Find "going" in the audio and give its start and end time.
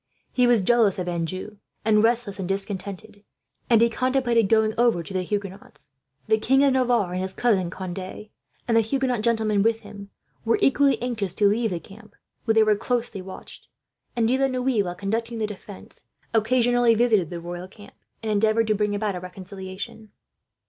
4.49-4.73